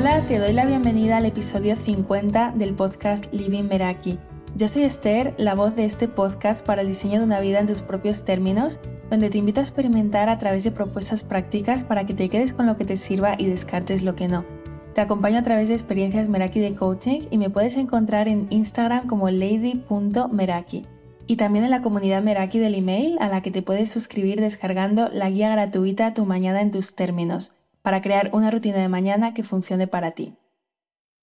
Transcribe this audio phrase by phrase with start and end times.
[0.00, 4.18] Hola, te doy la bienvenida al episodio 50 del podcast Living Meraki.
[4.56, 7.66] Yo soy Esther, la voz de este podcast para el diseño de una vida en
[7.66, 12.14] tus propios términos, donde te invito a experimentar a través de propuestas prácticas para que
[12.14, 14.46] te quedes con lo que te sirva y descartes lo que no.
[14.94, 19.06] Te acompaño a través de experiencias Meraki de coaching y me puedes encontrar en Instagram
[19.06, 20.86] como lady.meraki
[21.26, 25.10] y también en la comunidad Meraki del email a la que te puedes suscribir descargando
[25.12, 27.52] la guía gratuita Tu mañana en tus términos
[27.82, 30.34] para crear una rutina de mañana que funcione para ti.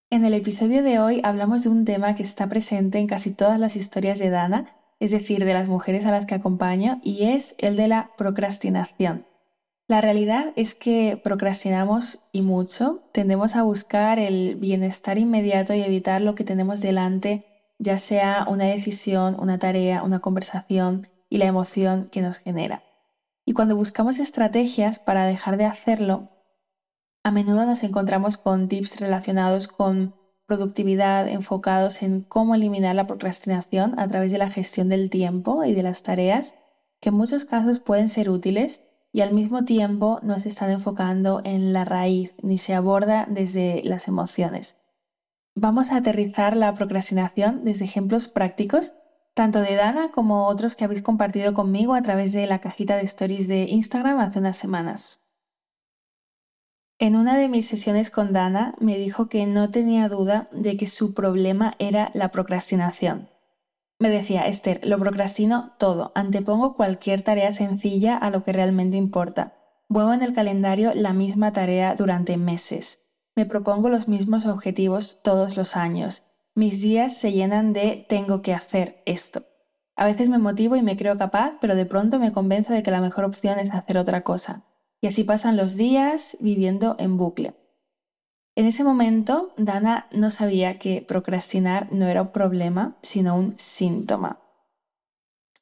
[0.10, 3.60] En el episodio de hoy hablamos de un tema que está presente en casi todas
[3.60, 7.56] las historias de Dana, es decir, de las mujeres a las que acompaño, y es
[7.58, 9.26] el de la procrastinación.
[9.90, 16.22] La realidad es que procrastinamos y mucho, tendemos a buscar el bienestar inmediato y evitar
[16.22, 17.46] lo que tenemos delante,
[17.80, 22.84] ya sea una decisión, una tarea, una conversación y la emoción que nos genera.
[23.46, 26.30] Y cuando buscamos estrategias para dejar de hacerlo,
[27.24, 30.16] a menudo nos encontramos con tips relacionados con
[30.48, 35.74] productividad enfocados en cómo eliminar la procrastinación a través de la gestión del tiempo y
[35.74, 36.56] de las tareas,
[37.02, 41.42] que en muchos casos pueden ser útiles y al mismo tiempo no se están enfocando
[41.44, 44.78] en la raíz ni se aborda desde las emociones.
[45.54, 48.94] Vamos a aterrizar la procrastinación desde ejemplos prácticos,
[49.34, 53.04] tanto de Dana como otros que habéis compartido conmigo a través de la cajita de
[53.04, 55.27] stories de Instagram hace unas semanas.
[57.00, 60.88] En una de mis sesiones con Dana me dijo que no tenía duda de que
[60.88, 63.30] su problema era la procrastinación.
[64.00, 69.54] Me decía, Esther, lo procrastino todo, antepongo cualquier tarea sencilla a lo que realmente importa.
[69.88, 73.00] Muevo en el calendario la misma tarea durante meses.
[73.36, 76.24] Me propongo los mismos objetivos todos los años.
[76.56, 79.46] Mis días se llenan de tengo que hacer esto.
[79.96, 82.90] A veces me motivo y me creo capaz, pero de pronto me convenzo de que
[82.90, 84.64] la mejor opción es hacer otra cosa.
[85.02, 87.56] Y así pasan los días viviendo en bucle.
[88.58, 94.40] En ese momento, Dana no sabía que procrastinar no era un problema, sino un síntoma.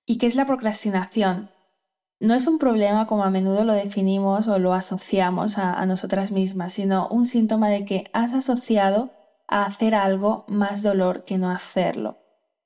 [0.06, 1.50] ¿Y qué es la procrastinación?
[2.22, 6.72] No es un problema como a menudo lo definimos o lo asociamos a, nosotras mismas,
[6.72, 9.10] sino un síntoma de que has asociado
[9.50, 12.20] a hacer algo más dolor que no hacerlo.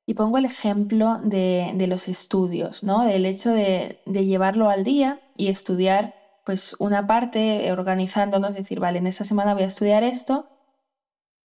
[0.06, 3.04] Y pongo el ejemplo de, los estudios, ¿no?
[3.04, 6.19] Del hecho de, de llevarlo al día y estudiar
[6.50, 10.48] pues una parte organizándonos, decir, vale, en esta semana voy a estudiar esto,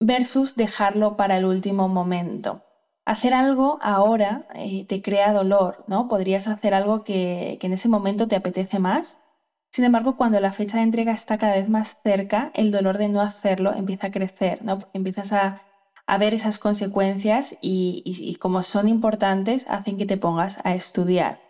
[0.00, 2.64] versus dejarlo para el último momento.
[3.04, 6.08] Hacer algo ahora eh, te crea dolor, ¿no?
[6.08, 9.18] Podrías hacer algo que, en ese momento te apetece más.
[9.72, 13.10] Sin embargo, cuando la fecha de entrega está cada vez más cerca, el dolor de
[13.10, 14.78] no hacerlo empieza a crecer, ¿no?
[14.78, 15.60] Porque empiezas a,
[16.18, 21.43] ver esas consecuencias y como son importantes, hacen que te pongas a estudiar.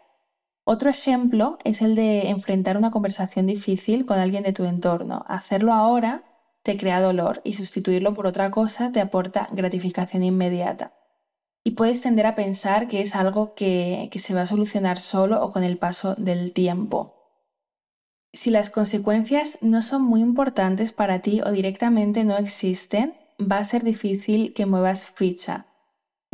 [0.67, 5.25] Otro ejemplo es el de enfrentar una conversación difícil con alguien de tu entorno.
[5.29, 6.25] Hacerlo ahora
[6.63, 10.95] te crea dolor y sustituirlo por otra cosa te aporta gratificación inmediata.
[11.65, 15.43] Y puedes tender a pensar que es algo que, que se va a solucionar solo
[15.45, 17.15] o con el paso del tiempo.
[18.33, 23.65] Si las consecuencias no son muy importantes para ti o directamente no existen, va a
[23.65, 25.67] ser difícil que muevas ficha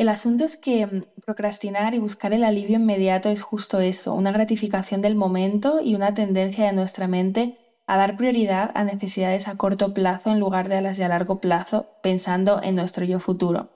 [0.00, 4.32] el asunto es que mm, procrastinar y buscar el alivio inmediato es justo eso, una
[4.32, 9.58] gratificación del momento y una tendencia de nuestra mente a dar prioridad a necesidades a
[9.58, 13.18] corto plazo en lugar de a las de a largo plazo, pensando en nuestro yo
[13.18, 13.68] futuro.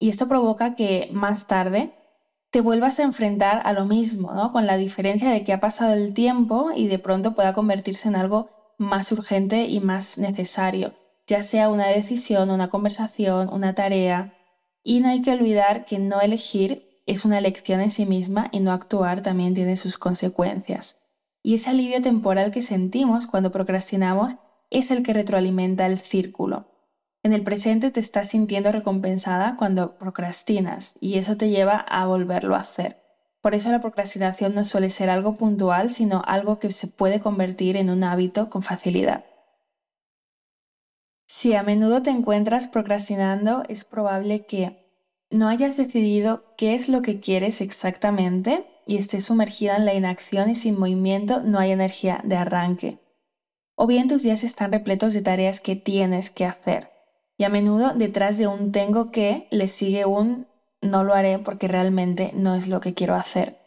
[0.00, 1.94] Y esto provoca que más tarde
[2.50, 4.50] te vuelvas a enfrentar a lo mismo, ¿no?
[4.50, 8.16] con la diferencia de que ha pasado el tiempo y de pronto pueda convertirse en
[8.16, 10.94] algo más urgente y más necesario,
[11.28, 14.34] ya sea una decisión, una conversación, una tarea,
[14.84, 18.60] y no hay que olvidar que no elegir es una elección en sí misma y
[18.60, 20.98] no actuar también tiene sus consecuencias.
[21.42, 24.36] Y ese alivio temporal que sentimos cuando procrastinamos
[24.70, 26.68] es el que retroalimenta el círculo.
[27.24, 32.54] En el presente te estás sintiendo recompensada cuando procrastinas y eso te lleva a volverlo
[32.56, 33.02] a hacer.
[33.40, 37.76] Por eso la procrastinación no suele ser algo puntual, sino algo que se puede convertir
[37.76, 39.24] en un hábito con facilidad.
[41.42, 44.86] Si a menudo te encuentras procrastinando, es probable que
[45.28, 50.50] no hayas decidido qué es lo que quieres exactamente y estés sumergida en la inacción
[50.50, 53.00] y sin movimiento no hay energía de arranque.
[53.74, 56.90] O bien tus días están repletos de tareas que tienes que hacer.
[57.36, 60.46] Y a menudo detrás de un tengo que le sigue un
[60.80, 63.58] no lo haré porque realmente no es lo que quiero hacer.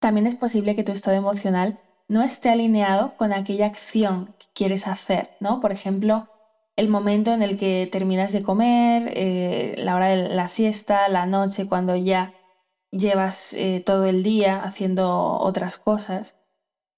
[0.00, 4.86] También es posible que tu estado emocional no esté alineado con aquella acción que quieres
[4.86, 5.60] hacer, ¿no?
[5.60, 6.28] Por ejemplo,
[6.76, 11.26] el momento en el que terminas de comer, eh, la hora de la siesta, la
[11.26, 12.34] noche, cuando ya
[12.90, 16.36] llevas eh, todo el día haciendo otras cosas,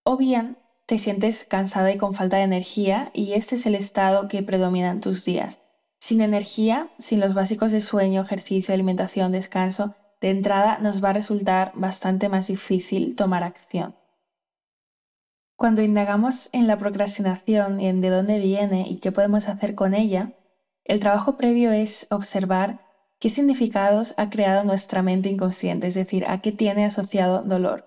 [0.05, 4.28] o bien te sientes cansada y con falta de energía y este es el estado
[4.28, 5.61] que predomina en tus días.
[5.99, 11.14] Sin energía, sin los básicos de sueño, ejercicio, alimentación, descanso, de entrada nos va a
[11.14, 13.96] resultar bastante más difícil tomar acción.
[15.56, 19.94] Cuando indagamos en la procrastinación y en de dónde viene y qué podemos hacer con
[19.94, 20.35] ella,
[20.85, 22.81] el trabajo previo es observar
[23.19, 27.87] qué significados ha creado nuestra mente inconsciente, es decir, a qué tiene asociado dolor.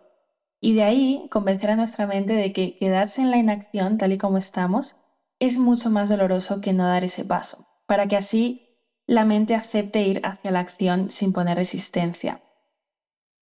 [0.59, 4.17] Y de ahí convencer a nuestra mente de que quedarse en la inacción tal y
[4.17, 4.95] como estamos
[5.39, 8.65] es mucho más doloroso que no dar ese paso, para que así
[9.05, 12.41] la mente acepte ir hacia la acción sin poner resistencia.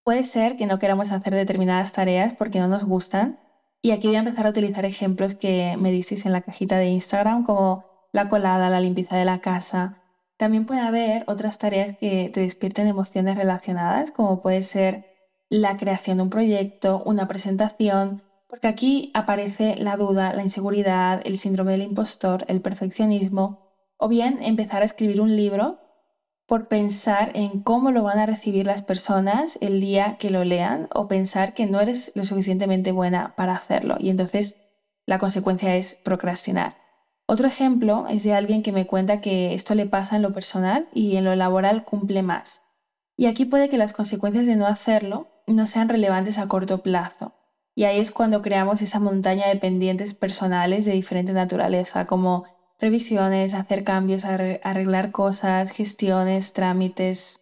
[0.03, 3.39] Puede ser que no queramos hacer determinadas tareas porque no nos gustan,
[3.81, 6.87] y aquí voy a empezar a utilizar ejemplos que me disteis en la cajita de
[6.87, 10.01] Instagram, como la colada, la limpieza de la casa.
[10.37, 15.05] También puede haber otras tareas que te despierten emociones relacionadas, como puede ser
[15.49, 21.37] la creación de un proyecto, una presentación, porque aquí aparece la duda, la inseguridad, el
[21.37, 25.79] síndrome del impostor, el perfeccionismo, o bien empezar a escribir un libro
[26.47, 30.87] por pensar en cómo lo van a recibir las personas el día que lo lean
[30.95, 34.57] o pensar que no eres lo suficientemente buena para hacerlo y entonces
[35.05, 36.77] la consecuencia es procrastinar.
[37.27, 40.87] Otro ejemplo es de alguien que me cuenta que esto le pasa en lo personal
[40.93, 42.63] y en lo laboral cumple más.
[43.17, 47.33] Y aquí puede que las consecuencias de no hacerlo no sean relevantes a corto plazo.
[47.75, 52.45] Y ahí es cuando creamos esa montaña de pendientes personales de diferente naturaleza, como
[52.79, 57.41] revisiones, hacer cambios, arreglar cosas, gestiones, trámites.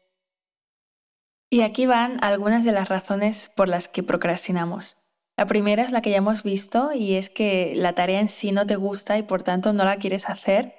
[1.50, 4.98] Y aquí van algunas de las razones por las que procrastinamos.
[5.38, 8.52] La primera es la que ya hemos visto y es que la tarea en sí
[8.52, 10.74] no te gusta y por tanto no la quieres hacer.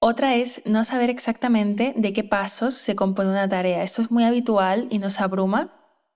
[0.00, 3.84] Otra es no saber exactamente de qué pasos se compone una tarea.
[3.84, 5.72] Esto es muy habitual y nos abruma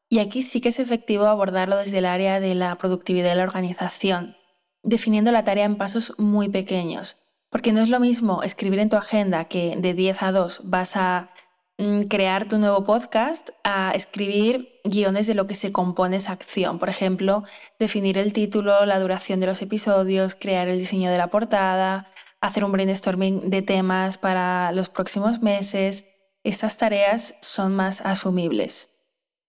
[0.08, 3.44] y aquí sí que es efectivo abordarlo desde el área de la productividad y la
[3.44, 4.36] organización,
[4.82, 7.16] definiendo la tarea en pasos muy pequeños,
[7.50, 10.96] porque no es lo mismo escribir en tu agenda que de 10 a 2 vas
[10.96, 11.30] a
[11.78, 16.78] mm, crear tu nuevo podcast a escribir guiones de lo que se compone esa acción.
[16.78, 17.44] Por ejemplo,
[17.78, 22.10] definir el título, la duración de los episodios, crear el diseño de la portada,
[22.40, 26.06] hacer un brainstorming de temas para los próximos meses.
[26.44, 28.90] Estas tareas son más asumibles.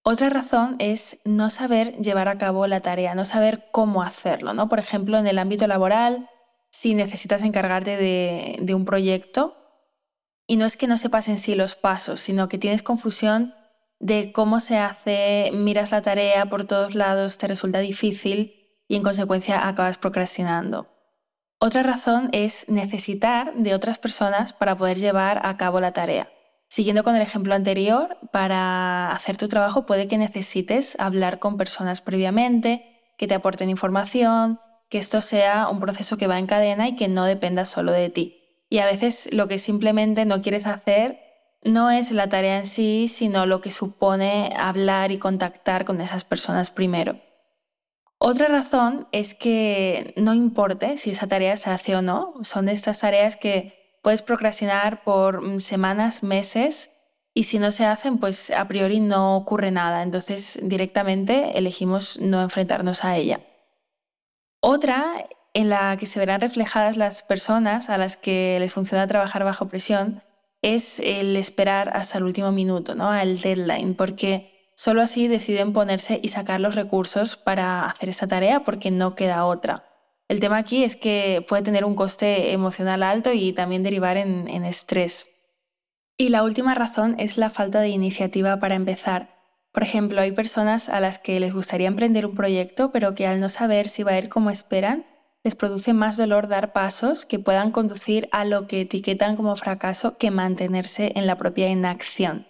[0.03, 4.69] Otra razón es no saber llevar a cabo la tarea, no saber cómo hacerlo, ¿no?
[4.69, 6.29] Por ejemplo, en el ámbito laboral,
[6.69, 9.55] si necesitas encargarte de, un proyecto,
[10.47, 13.53] y no es que no sepas en sí los pasos, sino que tienes confusión
[13.99, 19.03] de cómo se hace, miras la tarea por todos lados, te resulta difícil y en
[19.03, 20.87] consecuencia acabas procrastinando.
[21.59, 26.31] Otra razón es necesitar de otras personas para poder llevar a cabo la tarea.
[26.69, 32.01] Siguiendo con el ejemplo anterior, para hacer tu trabajo puede que necesites hablar con personas
[32.01, 34.59] previamente, que te aporten información,
[34.89, 38.09] que esto sea un proceso que va en cadena y que no dependa solo de
[38.09, 38.65] ti.
[38.69, 41.19] Y a veces lo que simplemente no quieres hacer
[41.63, 46.23] no es la tarea en sí, sino lo que supone hablar y contactar con esas
[46.23, 47.19] personas primero.
[48.19, 52.99] Otra razón es que no importe si esa tarea se hace o no, son estas
[52.99, 56.91] tareas que Puedes procrastinar por mm, semanas, meses
[57.33, 60.01] y si no se hacen, pues a priori no ocurre nada.
[60.01, 63.41] Entonces directamente elegimos no enfrentarnos a ella.
[64.59, 69.43] Otra en la que se verán reflejadas las personas a las que les funciona trabajar
[69.43, 70.21] bajo presión
[70.61, 73.09] es el esperar hasta el último minuto, ¿no?
[73.09, 78.63] al deadline, porque solo así deciden ponerse y sacar los recursos para hacer esta tarea
[78.63, 79.83] porque no queda otra.
[80.27, 84.65] El tema aquí es que puede tener un coste emocional alto y también derivar en,
[84.65, 85.29] estrés.
[86.17, 89.36] Y la última razón es la falta de iniciativa para empezar.
[89.71, 93.39] Por ejemplo, hay personas a las que les gustaría emprender un proyecto, pero que al
[93.39, 95.05] no saber si va a ir como esperan,
[95.43, 100.17] les produce más dolor dar pasos que puedan conducir a lo que etiquetan como fracaso
[100.17, 102.47] que mantenerse en la propia inacción.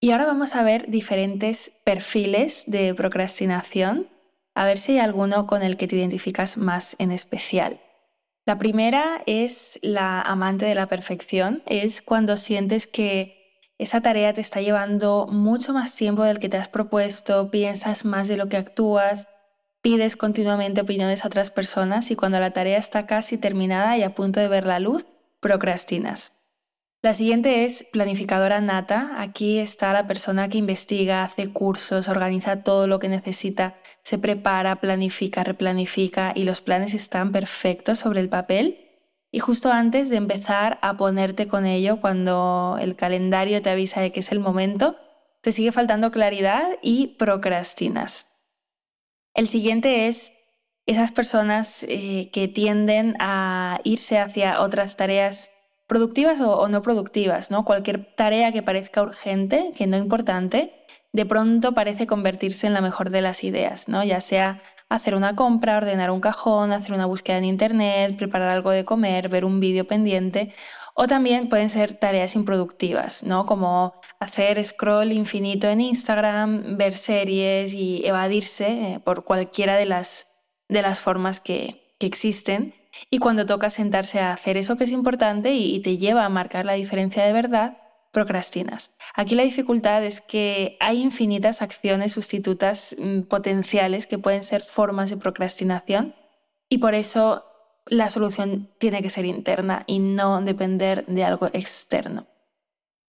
[0.00, 4.08] Y ahora vamos a ver diferentes perfiles de procrastinación
[4.54, 7.80] a ver si hay alguno con el que te identificas más en especial.
[8.44, 13.41] La primera es la amante de la perfección, es cuando sientes que
[13.82, 18.28] esa tarea te está llevando mucho más tiempo del que te has propuesto, piensas más
[18.28, 19.28] de lo que actúas,
[19.82, 24.14] pides continuamente opiniones a otras personas y cuando la tarea está casi terminada y a
[24.14, 25.06] punto de ver la luz,
[25.40, 26.32] procrastinas.
[27.02, 29.16] La siguiente es planificadora nata.
[29.18, 33.74] Aquí está la persona que investiga, hace cursos, organiza todo lo que necesita,
[34.04, 38.81] se prepara, planifica, replanifica y los planes están perfectos sobre el papel.
[39.34, 44.12] Y justo antes de empezar a ponerte con ello, cuando el calendario te avisa de
[44.12, 44.96] que es el momento,
[45.40, 48.28] te sigue faltando claridad y procrastinas.
[49.34, 50.34] El siguiente es
[50.84, 55.50] esas personas eh, que tienden a irse hacia otras tareas
[55.86, 57.64] productivas o, no productivas, ¿no?
[57.64, 60.74] Cualquier tarea que parezca urgente, que no importante,
[61.12, 64.02] de pronto parece convertirse en la mejor de las ideas, ¿no?
[64.02, 68.70] Ya sea hacer una compra, ordenar un cajón, hacer una búsqueda en internet, preparar algo
[68.70, 70.54] de comer, ver un vídeo pendiente,
[70.94, 73.46] o también pueden ser tareas improductivas, ¿no?
[73.46, 80.28] Como hacer scroll infinito en Instagram, ver series y evadirse eh, por cualquiera de las,
[80.68, 82.74] de las formas que, que existen
[83.10, 86.66] y cuando toca sentarse a hacer eso que es importante y te lleva a marcar
[86.66, 87.78] la diferencia de verdad,
[88.12, 88.92] procrastinas.
[89.14, 95.10] Aquí la dificultad es que hay infinitas acciones sustitutas mm, potenciales que pueden ser formas
[95.10, 96.14] de procrastinación
[96.68, 97.44] y por eso
[97.86, 102.26] la solución tiene que ser interna y no depender de algo externo.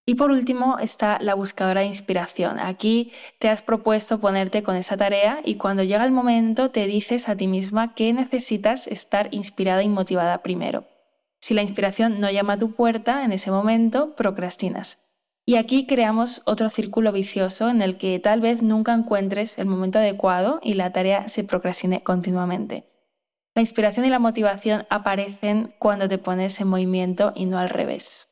[0.06, 2.60] Y por último está la buscadora de inspiración.
[2.60, 7.30] Aquí te has propuesto ponerte con esa tarea y cuando llega el momento te dices
[7.30, 10.86] a ti misma que necesitas estar inspirada y motivada primero.
[11.44, 15.00] Si la inspiración no llama a tu puerta en ese momento, procrastinas.
[15.46, 20.00] Y aquí creamos otro círculo vicioso en el que tal vez nunca encuentres el momento
[20.00, 22.86] adecuado y la tarea se procrastine continuamente.
[23.56, 28.30] La inspiración y la motivación aparecen cuando te pones en movimiento y no al revés.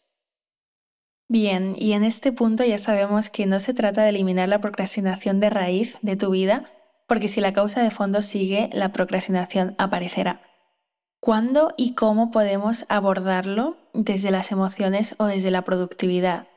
[1.27, 5.41] Bien, y en este punto ya sabemos que no se trata de eliminar la procrastinación
[5.41, 6.63] de raíz de tu vida,
[7.09, 10.50] porque si la causa de fondo sigue, la procrastinación aparecerá.
[11.23, 16.47] ¿Cuándo y cómo podemos abordarlo desde las emociones o desde la productividad?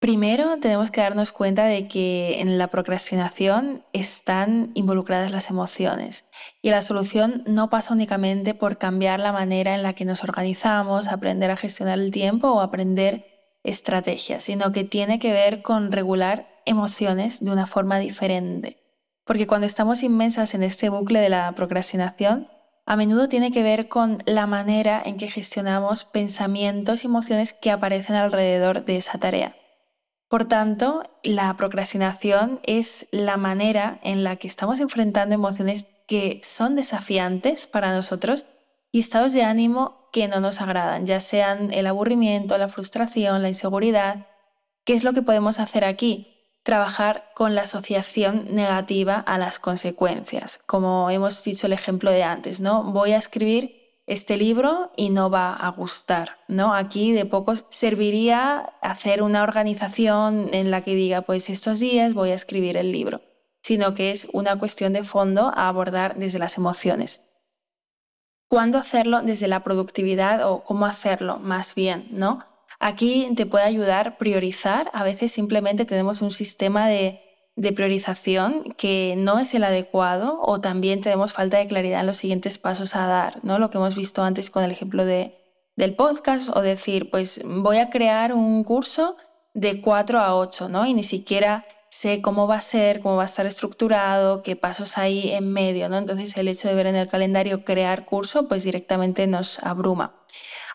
[0.00, 6.24] Primero tenemos que darnos cuenta de que en la procrastinación están involucradas las emociones
[6.62, 11.08] y la solución no pasa únicamente por cambiar la manera en la que nos organizamos,
[11.08, 13.26] aprender a gestionar el tiempo o aprender
[13.62, 18.78] estrategia, sino que tiene que ver con regular emociones de una forma diferente.
[19.26, 22.48] Porque cuando estamos inmensas en este bucle de la procrastinación,
[22.84, 27.70] a menudo tiene que ver con la manera en que gestionamos pensamientos y emociones que
[27.70, 29.56] aparecen alrededor de esa tarea.
[30.28, 36.74] Por tanto, la procrastinación es la manera en la que estamos enfrentando emociones que son
[36.74, 38.46] desafiantes para nosotros
[38.90, 43.48] y estados de ánimo que no nos agradan, ya sean el aburrimiento, la frustración, la
[43.48, 44.26] inseguridad.
[44.84, 46.31] ¿Qué es lo que podemos hacer aquí?
[46.62, 52.60] Trabajar con la asociación negativa a las consecuencias, como hemos dicho el ejemplo de antes,
[52.60, 52.84] ¿no?
[52.84, 56.74] Voy a escribir este libro y no va a gustar, ¿no?
[56.74, 62.30] Aquí de poco serviría hacer una organización en la que diga, pues estos días voy
[62.30, 63.22] a escribir el libro,
[63.62, 67.22] sino que es una cuestión de fondo a abordar desde las emociones
[68.52, 72.44] cuándo hacerlo desde la productividad o cómo hacerlo más bien, ¿no?
[72.84, 74.90] Aquí te puede ayudar priorizar.
[74.92, 77.20] A veces simplemente tenemos un sistema de,
[77.76, 82.58] priorización que no es el adecuado o también tenemos falta de claridad en los siguientes
[82.58, 83.60] pasos a dar, ¿no?
[83.60, 85.38] Lo que hemos visto antes con el ejemplo de,
[85.76, 89.16] del podcast o decir, pues voy a crear un curso
[89.54, 90.84] de 4 a 8, ¿no?
[90.84, 94.98] Y ni siquiera sé cómo va a ser, cómo va a estar estructurado, qué pasos
[94.98, 95.98] hay en medio, ¿no?
[95.98, 100.21] Entonces el hecho de ver en el calendario crear curso, pues directamente nos abruma.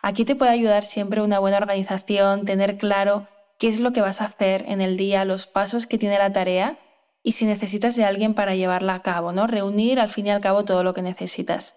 [0.01, 3.27] Aquí te puede ayudar siempre una buena organización, tener claro
[3.59, 6.31] qué es lo que vas a hacer en el día, los pasos que tiene la
[6.31, 6.77] tarea
[7.23, 9.47] y si necesitas de alguien para llevarla a cabo, ¿no?
[9.47, 11.75] Reunir al fin y al cabo todo lo que necesitas.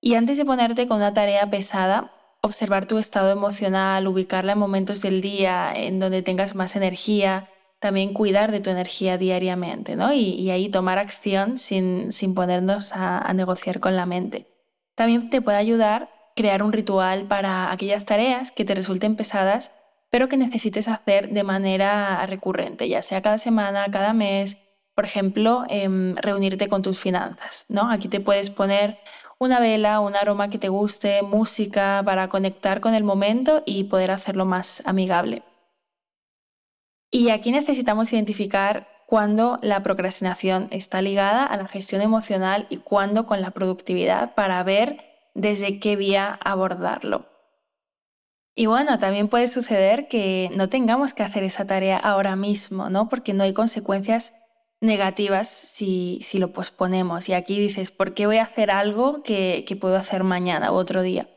[0.00, 5.02] Y antes de ponerte con una tarea pesada, observar tu estado emocional, ubicarla en momentos
[5.02, 10.12] del día en donde tengas más energía, también cuidar de tu energía diariamente, ¿no?
[10.12, 14.46] Y, ahí tomar acción sin, ponernos a, negociar con la mente.
[14.94, 19.72] También te puede ayudar crear un ritual para aquellas tareas que te resulten pesadas,
[20.10, 24.58] pero que necesites hacer de manera recurrente, ya sea cada semana, cada mes.
[24.94, 27.90] Por ejemplo, em, reunirte con tus finanzas, ¿no?
[27.90, 28.98] Aquí te puedes poner
[29.38, 34.10] una vela, un aroma que te guste, música para conectar con el momento y poder
[34.10, 35.42] hacerlo más amigable.
[37.10, 43.26] Y aquí necesitamos identificar cuándo la procrastinación está ligada a la gestión emocional y cuándo
[43.26, 47.26] con la productividad para ver desde qué vía abordarlo.
[48.54, 53.08] Y bueno, también puede suceder que no tengamos que hacer esa tarea ahora mismo, ¿no?
[53.08, 54.34] Porque no hay consecuencias
[54.80, 57.28] negativas si, si lo posponemos.
[57.28, 60.76] Y aquí dices, ¿por qué voy a hacer algo que, que puedo hacer mañana u
[60.76, 61.28] otro día?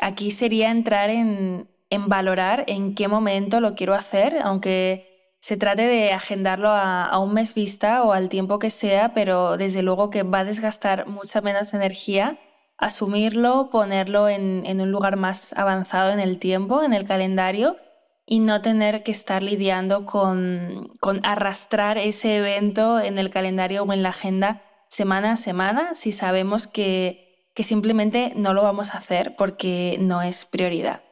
[0.00, 5.82] Aquí sería entrar en, en valorar en qué momento lo quiero hacer, aunque se trate
[5.82, 10.24] de agendarlo a, un mes vista o al tiempo que sea, pero desde luego que
[10.24, 12.38] va a desgastar mucha menos energía
[12.78, 17.76] asumirlo, ponerlo en, un lugar más avanzado en el tiempo, en el calendario,
[18.24, 23.92] y no tener que estar lidiando con, con arrastrar ese evento en el calendario o
[23.92, 28.98] en la agenda semana a semana si sabemos que, que simplemente no lo vamos a
[28.98, 31.02] hacer porque no es prioridad.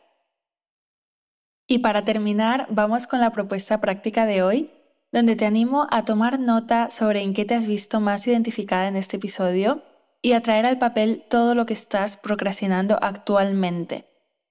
[1.67, 4.71] Y para terminar, vamos con la propuesta práctica de hoy,
[5.11, 8.97] donde te animo a tomar nota sobre en qué te has visto más identificada en
[8.97, 9.83] este episodio
[10.27, 14.07] y a traer al papel todo lo que estás procrastinando actualmente,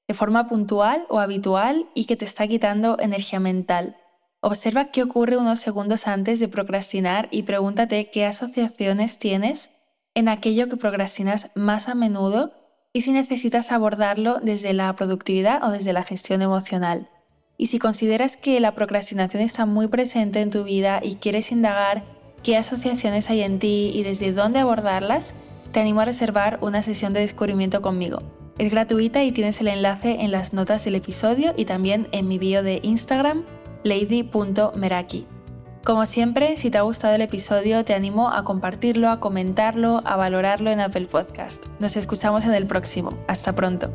[0.07, 3.97] de forma puntual o habitual y que te está quitando energía mental.
[4.39, 9.69] Observa qué ocurre unos segundos antes de procrastinar y pregúntate qué asociaciones tienes
[10.13, 12.53] en aquello que procrastinas más a menudo
[12.93, 17.09] y si necesitas abordarlo desde la productividad o desde la gestión emocional.
[17.57, 22.05] Y si consideras que la procrastinación está muy presente en tu vida y quieres indagar
[22.43, 25.35] qué asociaciones hay en ti y desde dónde abordarlas,
[25.75, 28.19] te animo a reservar una sesión de descubrimiento conmigo.
[28.57, 32.39] Es gratuita y tienes el enlace en las notas del episodio y también en mi
[32.39, 33.43] bio de Instagram,
[33.83, 35.25] lady.meraki.
[35.83, 40.15] Como siempre, si te ha gustado el episodio, te animo a compartirlo, a comentarlo, a
[40.15, 41.65] valorarlo en Apple Podcast.
[41.79, 43.09] Nos escuchamos en el próximo.
[43.27, 43.91] Hasta pronto.